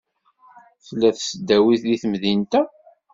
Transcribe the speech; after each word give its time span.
Tella 0.85 1.09
tesdawit 1.15 1.81
deg 1.87 1.99
temdint-a? 2.01 2.61